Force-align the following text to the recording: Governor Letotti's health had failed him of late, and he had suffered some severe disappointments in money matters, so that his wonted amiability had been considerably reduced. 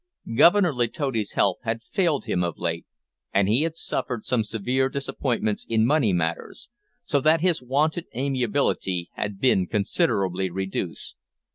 Governor 0.35 0.73
Letotti's 0.73 1.33
health 1.33 1.57
had 1.61 1.83
failed 1.83 2.25
him 2.25 2.43
of 2.43 2.57
late, 2.57 2.87
and 3.31 3.47
he 3.47 3.61
had 3.61 3.77
suffered 3.77 4.25
some 4.25 4.43
severe 4.43 4.89
disappointments 4.89 5.63
in 5.69 5.85
money 5.85 6.11
matters, 6.11 6.71
so 7.03 7.21
that 7.21 7.41
his 7.41 7.61
wonted 7.61 8.07
amiability 8.15 9.11
had 9.13 9.39
been 9.39 9.67
considerably 9.67 10.49
reduced. 10.49 11.17